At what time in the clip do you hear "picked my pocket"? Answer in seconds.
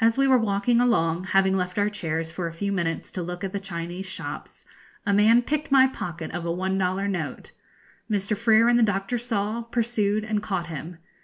5.42-6.30